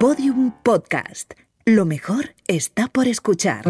[0.00, 1.34] Podium Podcast.
[1.66, 3.64] Lo mejor está por escuchar.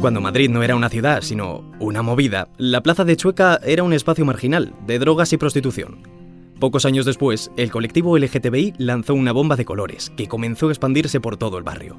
[0.00, 3.92] Cuando Madrid no era una ciudad, sino una movida, la plaza de Chueca era un
[3.92, 6.04] espacio marginal de drogas y prostitución.
[6.60, 11.18] Pocos años después, el colectivo LGTBI lanzó una bomba de colores que comenzó a expandirse
[11.20, 11.98] por todo el barrio.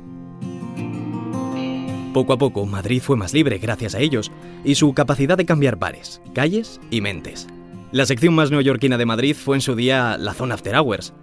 [2.18, 4.31] Poco a poco, Madrid fue más libre gracias a ellos
[4.63, 7.45] y su capacidad de cambiar bares, calles y mentes.
[7.91, 11.13] La sección más neoyorquina de Madrid fue en su día la zona After Hours,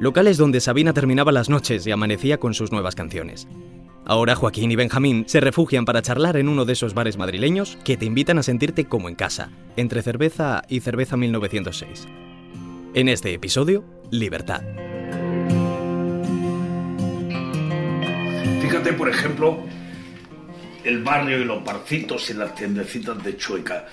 [0.00, 3.46] locales donde Sabina terminaba las noches y amanecía con sus nuevas canciones.
[4.04, 7.96] Ahora Joaquín y Benjamín se refugian para charlar en uno de esos bares madrileños que
[7.96, 12.08] te invitan a sentirte como en casa, entre cerveza y cerveza 1906.
[12.94, 14.62] En este episodio, Libertad.
[18.60, 19.56] Fíjate, por ejemplo,
[20.84, 23.86] el barrio y los barcitos y las tiendecitas de Chueca.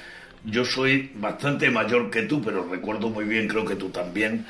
[0.43, 4.45] Yo soy bastante mayor que tú, pero recuerdo muy bien, creo que tú también,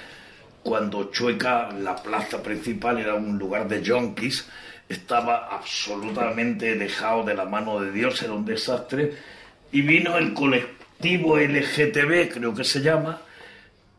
[0.61, 4.47] cuando Chueca, la plaza principal, era un lugar de yonkis,
[4.87, 9.13] estaba absolutamente dejado de la mano de Dios, era un desastre,
[9.71, 13.21] y vino el colectivo LGTB, creo que se llama,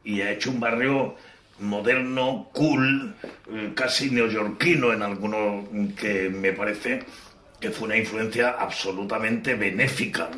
[0.05, 1.17] y ha hecho un barrio
[1.61, 3.14] moderno, cool,
[3.52, 7.05] eh, casi neoyorquino en algunos que me parece
[7.61, 10.28] que fue una influencia absolutamente benéfica.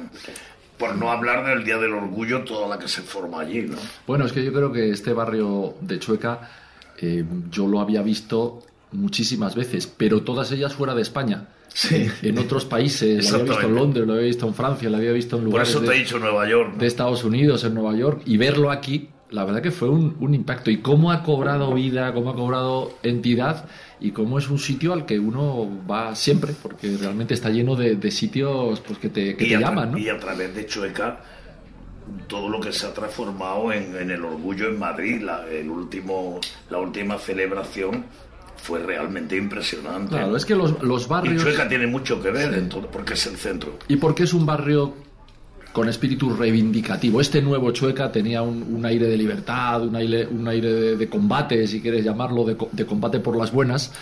[0.79, 3.77] Por no hablar del Día del Orgullo, toda la que se forma allí, ¿no?
[4.07, 6.51] Bueno, es que yo creo que este barrio de Chueca
[7.03, 11.49] eh, yo lo había visto muchísimas veces, pero todas ellas fuera de España.
[11.73, 12.09] Sí.
[12.23, 15.13] En otros países, lo había visto en Londres, lo había visto en Francia, lo había
[15.13, 16.71] visto en lugares Por eso te de, he dicho Nueva York.
[16.73, 16.79] ¿no?
[16.79, 20.35] de Estados Unidos, en Nueva York, y verlo aquí, la verdad que fue un, un
[20.35, 20.71] impacto.
[20.71, 23.67] Y cómo ha cobrado vida, cómo ha cobrado entidad,
[24.01, 27.97] y cómo es un sitio al que uno va siempre, porque realmente está lleno de,
[27.97, 29.99] de sitios pues, que te, que llaman, ¿no?
[29.99, 31.21] y a través de Chueca,
[32.27, 36.41] todo lo que se ha transformado en, en el orgullo en Madrid, la, el último,
[36.71, 38.05] la última celebración
[38.57, 40.11] fue realmente impresionante.
[40.17, 41.43] Claro, es que los, los y barrios...
[41.43, 42.59] Chueca tiene mucho que ver Sí.
[42.59, 43.79] en todo, porque es el centro.
[43.89, 44.95] ¿Y por qué es un barrio
[45.73, 47.21] con espíritu reivindicativo?
[47.21, 51.09] Este nuevo Chueca tenía un, un aire de libertad, un aire, un aire de, de
[51.09, 53.93] combate, si quieres llamarlo, de, de combate por las buenas,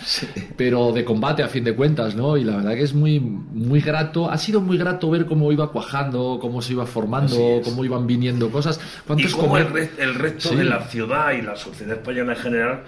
[0.57, 2.37] pero de combate a fin de cuentas, ¿no?
[2.37, 5.71] Y la verdad que es muy, muy grato, ha sido muy grato ver cómo iba
[5.71, 8.79] cuajando, cómo se iba formando, cómo iban viniendo cosas.
[8.79, 10.55] Y ¿Cuántos como comer- el, re- el resto Sí.
[10.55, 12.83] de la ciudad y la sociedad española en general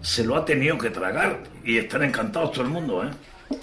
[0.00, 3.08] se lo ha tenido que tragar y están encantados todo el mundo, ¿eh?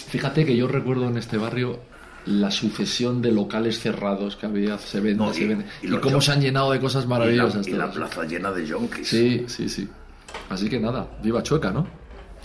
[0.07, 1.79] Fíjate que yo recuerdo en este barrio
[2.25, 5.65] la sucesión de locales cerrados que había, se vende, No, se y- vende.
[5.81, 7.67] y cómo se han llenado de cosas maravillosas.
[7.67, 9.07] y la plaza llena de yonkis.
[9.07, 9.89] Sí, sí, sí.
[10.49, 11.87] Así que nada, viva Chueca, ¿no?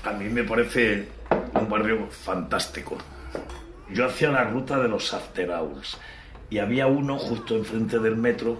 [0.04, 1.08] A mí me parece
[1.54, 2.96] un barrio fantástico.
[3.92, 5.96] Yo hacía la ruta de los after hours
[6.50, 8.58] y había uno justo enfrente del metro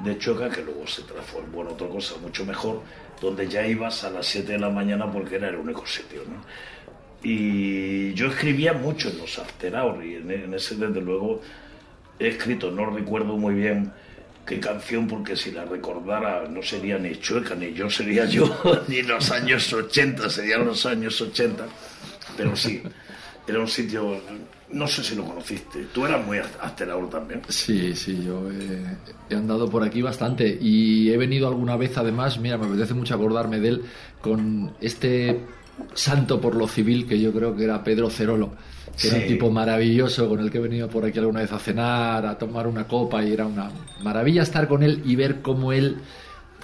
[0.00, 2.82] de Choca que luego se transformó en otra cosa mucho mejor,
[3.20, 6.22] donde ya ibas a las 7 de la mañana porque era el único sitio.
[6.28, 6.42] ¿no?
[7.22, 11.40] Y yo escribía mucho en los after hours y en, en ese desde luego
[12.18, 13.92] he escrito, no recuerdo muy bien
[14.48, 18.48] qué canción, porque si la recordara no sería ni Chueca, ni yo sería yo,
[18.88, 21.66] ni los años 80, serían los años 80,
[22.36, 22.82] pero sí,
[23.46, 24.20] era un sitio,
[24.70, 27.42] no sé si lo conociste, tú eras muy after hour también.
[27.48, 28.48] Sí, sí, yo
[29.28, 33.14] he andado por aquí bastante y he venido alguna vez además, mira, me apetece mucho
[33.14, 33.84] acordarme de él,
[34.22, 35.40] con este
[35.94, 38.52] santo por lo civil que yo creo que era Pedro Cerolo,
[39.00, 41.58] que era un tipo maravilloso con el que he venido por aquí alguna vez a
[41.58, 43.70] cenar, a tomar una copa y era una
[44.02, 45.98] maravilla estar con él y ver cómo él,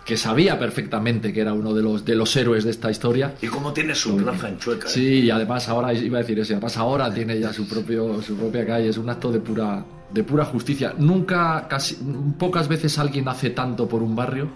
[0.04, 3.46] que sabía perfectamente que era uno de los, de los héroes de esta historia, Y
[3.46, 4.86] cómo tiene su plaza en Chueca.
[4.86, 4.90] ¿eh?
[4.90, 8.20] Sí, y además ahora iba a decir eso, y además ahora tiene ya su propio
[8.20, 10.94] su propia calle, es un acto de pura de pura justicia.
[10.96, 11.98] Nunca casi
[12.38, 14.48] pocas veces alguien hace tanto por un barrio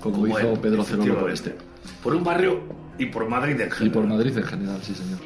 [0.00, 1.54] como, Como hizo él, Pedro Cerolo por este.
[2.02, 2.60] Por un barrio
[2.98, 3.92] y por Madrid en Y general.
[3.92, 5.18] por Madrid en general, sí, señor.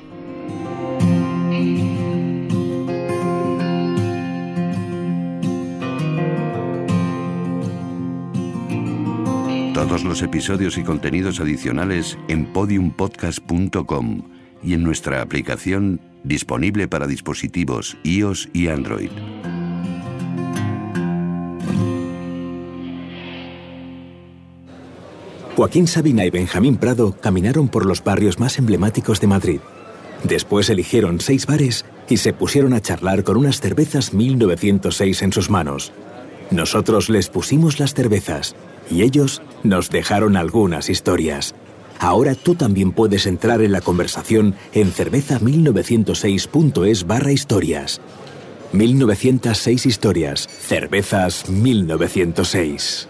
[9.74, 14.22] Todos los episodios y contenidos adicionales en podiumpodcast.com
[14.62, 19.10] y en nuestra aplicación disponible para dispositivos iOS y Android.
[25.60, 29.60] Joaquín Sabina y Benjamín Prado caminaron por los barrios más emblemáticos de Madrid.
[30.24, 35.50] Después eligieron seis bares y se pusieron a charlar con unas cervezas 1906 en sus
[35.50, 35.92] manos.
[36.50, 38.56] Nosotros les pusimos las cervezas
[38.90, 41.54] y ellos nos dejaron algunas historias.
[41.98, 48.00] Ahora tú también puedes entrar en la conversación en cerveza1906.es barra historias.
[48.72, 50.48] 1906 historias.
[50.48, 53.09] Cervezas 1906.